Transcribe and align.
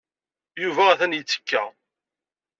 Yuba 0.63 0.83
atan 0.91 1.15
yettekka. 1.17 1.63